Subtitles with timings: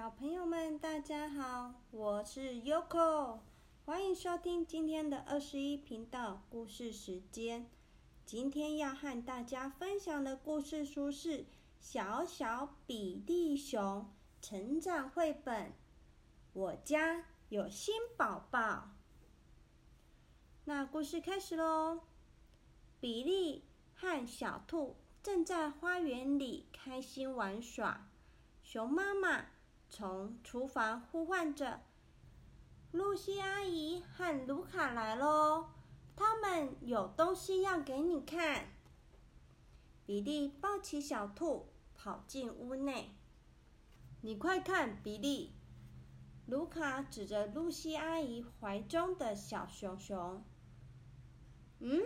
[0.00, 3.40] 小朋友们，大家好，我是 Yoko，
[3.84, 7.68] 欢迎收听今天的二十一频道故事时间。
[8.24, 11.40] 今天要和大家分享的故事书是
[11.80, 14.10] 《小小比利熊
[14.40, 15.66] 成长绘本》。
[16.54, 18.92] 我家有新宝宝。
[20.64, 22.00] 那故事开始喽！
[23.00, 28.08] 比利和小兔正在花园里开心玩耍，
[28.62, 29.44] 熊妈妈。
[29.90, 31.82] 从厨房呼唤着
[32.92, 35.70] ：“露西阿姨和卢卡来喽，
[36.14, 38.68] 他们有东西要给你看。”
[40.06, 43.16] 比利抱起小兔，跑进屋内。
[44.22, 45.52] “你快看，比利！”
[46.46, 50.44] 卢卡指着露西阿姨怀中的小熊熊。
[51.80, 52.00] “嗯？”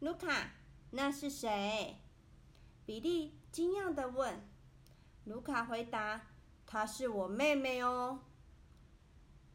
[0.00, 0.52] 卢卡，
[0.90, 1.96] 那是谁？”
[2.84, 4.46] 比利惊讶的问。
[5.24, 6.26] 卢卡回答。
[6.70, 8.20] 她是我妹妹哦。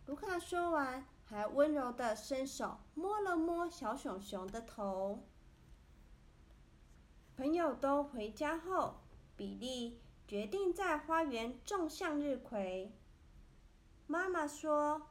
[0.07, 5.23] 卢卡说完，还温柔的伸手摸了摸小熊熊的头。
[7.37, 8.95] 朋友都回家后，
[9.37, 12.91] 比利决定在花园种向日葵。
[14.07, 15.09] 妈妈说：“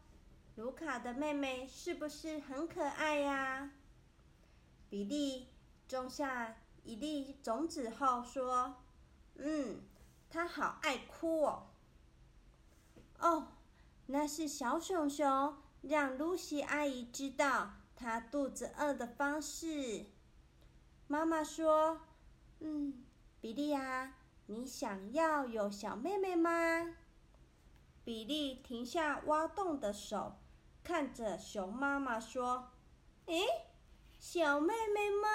[0.56, 3.70] 卢卡的妹妹是不是很可爱呀？”
[4.90, 5.46] 比利
[5.86, 8.82] 种下一粒种子后说
[9.38, 9.82] ：“嗯，
[10.28, 11.68] 她好爱哭哦。”
[13.22, 13.48] 哦，
[14.06, 20.06] 那是小熊熊让露西阿姨知道她肚子饿的方式。
[21.06, 22.00] 妈妈说
[22.58, 23.04] ：“嗯，
[23.40, 24.14] 比利呀，
[24.46, 26.50] 你想要有小妹妹吗？”
[28.04, 30.34] 比利停下挖洞的手，
[30.82, 32.72] 看着熊妈妈说
[33.26, 33.46] ：“诶，
[34.18, 35.28] 小妹妹吗？”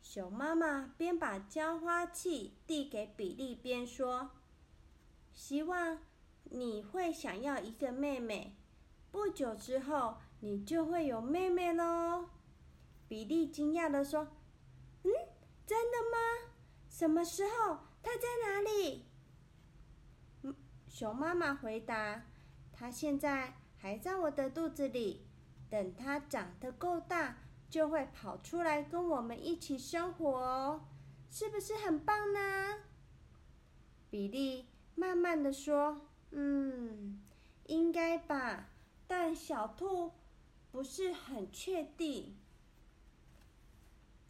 [0.00, 4.30] 熊妈妈边把浇花器递给比利，边说
[5.34, 5.98] ：“希望。”
[6.44, 8.56] 你会想要一个妹妹，
[9.10, 12.28] 不久之后你就会有妹妹喽。
[13.08, 14.28] 比利惊讶的说
[15.02, 15.10] ：“嗯，
[15.66, 16.52] 真的吗？
[16.88, 17.78] 什么时候？
[18.02, 19.06] 她在哪里？”
[20.88, 22.24] 熊妈妈回答
[22.72, 25.26] ：“她现在还在我的肚子里，
[25.68, 27.38] 等她长得够大，
[27.68, 30.86] 就会跑出来跟我们一起生活哦，
[31.30, 32.78] 是不是很棒呢？”
[34.08, 36.08] 比利慢慢的说。
[36.36, 37.20] 嗯，
[37.66, 38.70] 应该吧，
[39.06, 40.10] 但小兔
[40.72, 42.36] 不是很确定。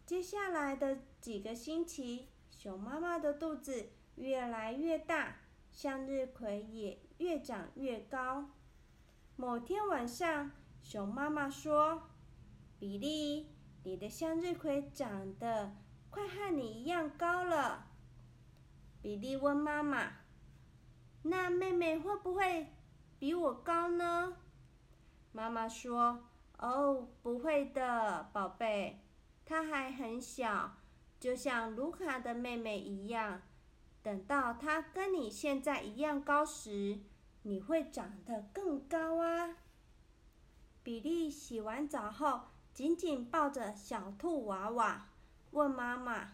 [0.05, 5.37] 接下来的几个星期，熊妈妈的肚子越来越大，
[5.71, 8.51] 向日葵也越长越高。
[9.35, 10.51] 某天晚上，
[10.83, 12.03] 熊妈妈说
[12.77, 13.47] ：“比利，
[13.83, 15.75] 你的向日葵长得
[16.11, 17.87] 快和你一样高了。”
[19.01, 20.24] 比利问妈妈。
[21.27, 22.67] 那妹妹会不会
[23.17, 24.37] 比我高呢？
[25.31, 26.23] 妈妈说
[26.59, 28.99] ：“哦，不会的，宝贝，
[29.43, 30.75] 她还很小，
[31.19, 33.41] 就像卢卡的妹妹一样。
[34.03, 36.99] 等到她跟你现在一样高时，
[37.41, 39.55] 你会长得更高啊。”
[40.83, 45.07] 比利洗完澡后，紧紧抱着小兔娃娃，
[45.49, 46.33] 问妈妈：“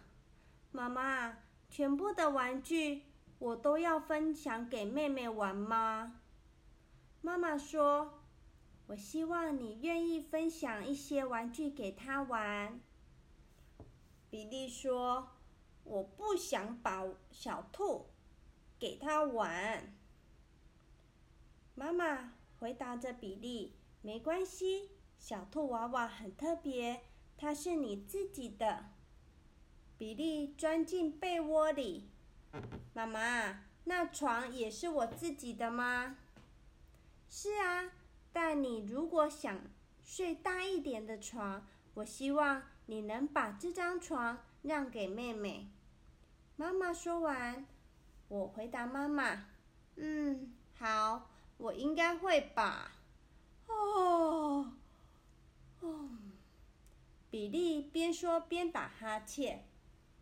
[0.73, 1.38] 妈妈，
[1.69, 3.03] 全部的玩具？”
[3.41, 6.22] 我都要分享给妹妹玩吗？
[7.22, 8.22] 妈妈说
[8.85, 12.79] ：“我希望你愿意分享一些玩具给她玩。”
[14.29, 15.29] 比利说
[15.84, 18.12] ：“我不想把小兔
[18.78, 19.97] 给他玩。”
[21.73, 23.73] 妈妈回答着比利
[24.03, 27.02] ：“没关系，小兔娃娃很特别，
[27.35, 28.91] 它是你自己的。”
[29.97, 32.11] 比利钻进被窝里。
[32.94, 36.18] 妈妈，那床也是我自己的吗？
[37.30, 37.92] 是啊，
[38.34, 39.60] 但你如果想
[40.04, 45.70] 睡大一点的床，我希望你能把这张床让给妹妹。
[46.58, 47.66] 妈妈说完，
[48.28, 49.46] 我回答妈妈
[49.96, 52.92] ：“嗯，好，我应该会吧。”
[53.68, 54.74] 哦，
[55.80, 56.09] 哦，
[57.30, 59.66] 比利边说边打哈欠。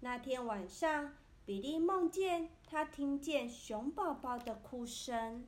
[0.02, 1.16] 那天晚上。
[1.50, 5.48] 比利梦见他听见熊宝宝的哭声。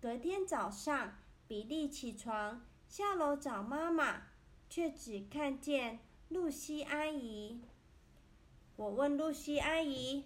[0.00, 4.22] 隔天早上，比利起床下楼找妈妈，
[4.70, 5.98] 却只看见
[6.30, 7.60] 露西阿姨。
[8.76, 10.24] 我问露西阿姨：“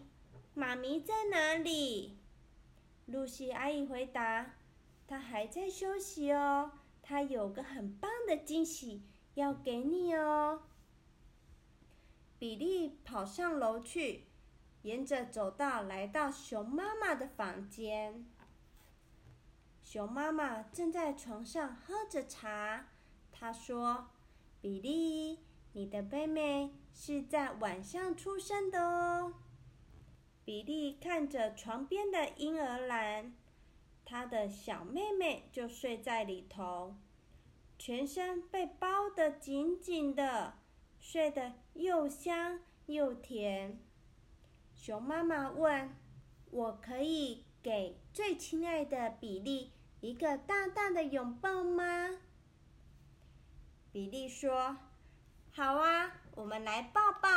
[0.55, 2.19] 妈咪在哪里？”
[3.07, 4.55] 露西阿姨回答
[5.09, 6.71] ：“她还在休息哦，
[7.03, 9.03] 她有个很棒的惊喜
[9.35, 10.63] 要给你哦。”
[12.39, 14.27] 比利跑上楼去。
[14.83, 18.27] 沿着走道来到熊妈妈的房间。
[19.83, 22.87] 熊妈妈正在床上喝着茶。
[23.33, 24.09] 她说
[24.61, 25.41] ：“比利，
[25.73, 29.35] 你的妹妹是在晚上出生的哦。”
[30.45, 33.35] 比利看着床边的婴儿篮，
[34.05, 36.97] 他的小妹妹就睡在里头，
[37.79, 40.55] 全身被包得紧紧的，
[40.99, 43.79] 睡得又香又甜。
[44.83, 45.95] 熊妈妈问
[46.51, 52.17] ：“我可以给最亲爱的比利一个大大的拥抱吗？”
[53.93, 54.79] 比利说
[55.53, 57.29] ：“好啊，我们来抱抱。”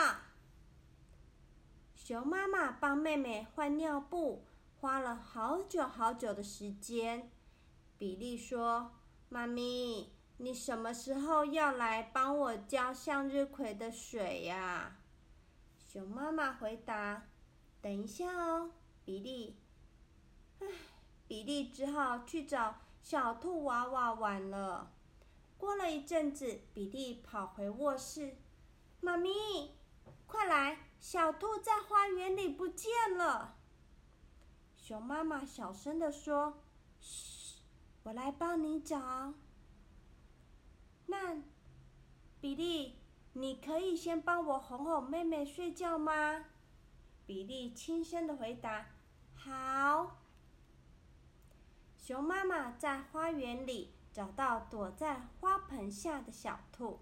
[1.94, 4.46] 熊妈妈帮妹妹换尿布，
[4.80, 7.30] 花了好久好久的时间。
[7.98, 8.94] 比利说
[9.28, 14.96] ：“妈咪，你什么时候要来帮我浇向日葵的水呀？”
[15.92, 17.24] 熊妈妈回答。
[17.84, 18.72] 等一下哦，
[19.04, 19.58] 比利。
[20.62, 20.68] 唉，
[21.28, 24.94] 比利只好去找小兔娃娃玩了。
[25.58, 28.38] 过了一阵子，比利跑回卧室
[29.02, 29.76] ：“妈咪，
[30.26, 33.58] 快来，小兔在花园里不见了。”
[34.78, 36.62] 熊妈妈小声的说
[37.02, 37.58] ：“嘘，
[38.04, 39.34] 我来帮你找。”
[41.08, 41.36] 那，
[42.40, 42.96] 比利，
[43.34, 46.46] 你可以先帮我哄哄妹妹睡觉吗？
[47.26, 48.88] 比利轻声的回答
[49.36, 50.18] ：“好。”
[51.98, 57.00] 熊妈妈在花园里找到躲在花盆下的小兔，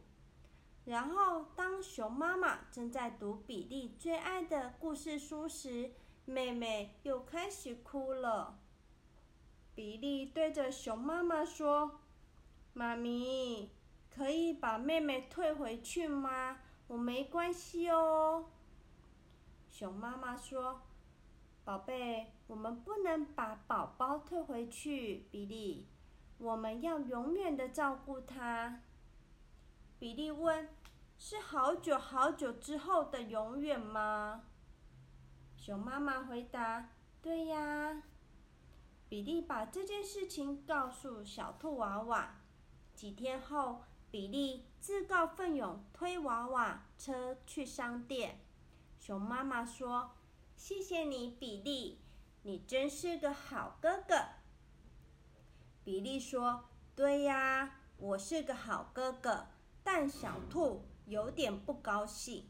[0.86, 5.92] 然后当熊妈妈正在读比利最爱的故事书时，
[6.26, 8.60] 妹妹又开始哭了。
[9.74, 12.00] 比利对着熊妈妈说
[12.74, 13.72] ：“妈咪，
[14.14, 16.60] 可以把妹妹退回去吗？
[16.88, 18.46] 我没关系哦。”
[19.82, 20.80] 熊妈妈说
[21.66, 25.88] ：“宝贝，我们不能把宝宝退回去，比利，
[26.38, 28.84] 我们要永远的照顾他。”
[29.98, 30.70] 比利问
[31.18, 34.44] ：“是好久好久之后的永远吗？”
[35.58, 38.04] 熊妈妈回答：“对呀。”
[39.10, 42.36] 比利把这件事情告诉小兔娃娃。
[42.94, 43.82] 几天后，
[44.12, 48.42] 比利自告奋勇推娃娃车去商店。
[49.02, 50.12] 熊妈妈说
[50.56, 52.00] ：“谢谢你，比利，
[52.44, 54.16] 你真是个好哥哥。”
[55.84, 56.66] 比利说
[56.96, 59.48] ：“对呀，我是个好哥哥。”
[59.84, 62.48] 但小兔有点不高兴。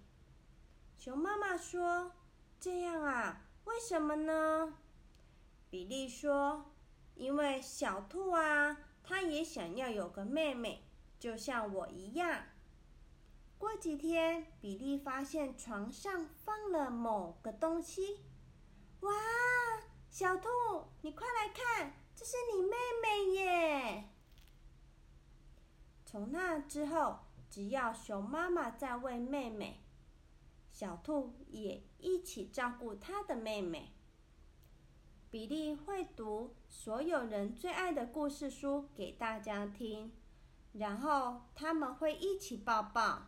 [0.98, 2.12] 熊妈妈说
[2.60, 4.78] ：“这样啊，为什么呢？”
[5.72, 6.74] 比利说
[7.16, 10.84] ：“因为小兔啊，它也想要有个妹妹，
[11.18, 12.44] 就像我一样。”
[13.62, 18.22] 过几天，比利发现床上放了某个东西。
[19.02, 19.12] 哇，
[20.10, 20.50] 小兔，
[21.02, 24.10] 你快来看，这是你妹妹耶！
[26.04, 27.20] 从那之后，
[27.52, 29.84] 只要熊妈妈在喂妹妹，
[30.72, 33.94] 小兔也一起照顾它的妹妹。
[35.30, 40.12] 比利会读所有人最爱的故事书给大家听，
[40.74, 43.28] 然后他们会一起抱抱。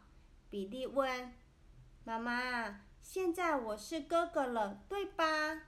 [0.53, 1.33] 比利问
[2.05, 5.63] ：“妈妈，现在我是哥哥了，对吧？”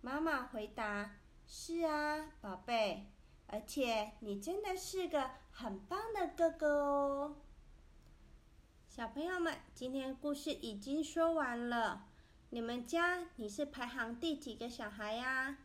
[0.00, 1.16] 妈妈回答
[1.46, 3.12] ：“是啊，宝贝，
[3.46, 7.36] 而且你真的是个很棒的哥哥哦。”
[8.88, 12.06] 小朋友们，今天故事已经说完了。
[12.48, 15.58] 你们家你是排行第几个小孩呀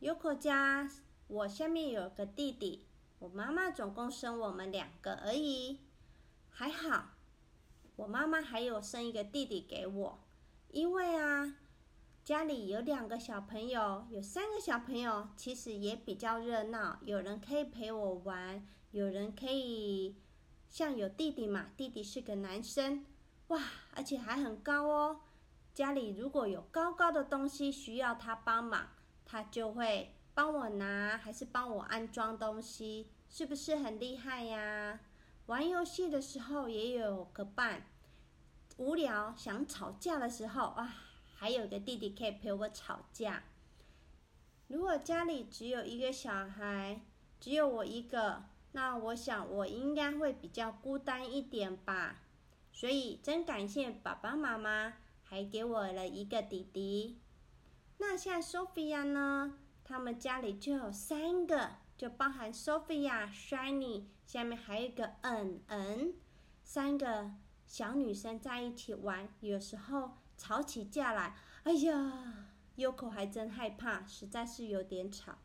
[0.00, 0.88] ？Yoko 家，
[1.26, 2.86] 我下面有个弟弟，
[3.18, 5.80] 我妈妈总共生我们两个而已，
[6.48, 7.09] 还好。
[8.00, 10.18] 我妈妈还有生一个弟弟给我，
[10.70, 11.56] 因为啊，
[12.24, 20.16] 家里有两个小朋友，有三个小朋友，其实也比较热闹，有人可以陪我玩，有人可以
[20.70, 23.04] 像有弟弟嘛，弟弟是个男生，
[23.48, 23.62] 哇，
[23.94, 25.20] 而且还很高哦。
[25.74, 28.88] 家里如果有高高的东西需要他帮忙，
[29.26, 35.00] 他就会帮我拿，还是帮我安装东西，是不是很厉害呀？
[35.50, 37.82] 玩游戏的时候也有个伴，
[38.76, 40.94] 无聊想吵架的时候啊，
[41.34, 43.42] 还有个弟弟可以陪我吵架。
[44.68, 47.00] 如果家里只有一个小孩，
[47.40, 52.20] 只有我一个，那我想我应该会比较孤单一点吧。
[52.72, 57.18] 所以真感谢爸爸妈妈，还给我了一个弟弟。
[57.98, 59.58] 那像 Sophia 呢？
[59.82, 61.70] 他们家里就有三个。
[62.00, 66.14] 就包含 Sophia、Shiny，下面还有一个 N N，
[66.64, 67.30] 三个
[67.66, 72.46] 小女生在一起玩，有时候吵起架来，哎呀
[72.78, 75.36] ，，Yoko 还真害怕，实在是有点吵。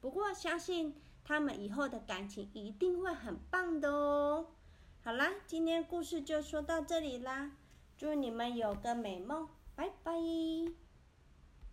[0.00, 0.94] 不过相信
[1.24, 4.46] 他们以后的感情一定会很棒的哦。
[5.02, 7.50] 好啦，今天故事就说到这里啦，
[7.98, 10.12] 祝你们有个美梦，拜拜。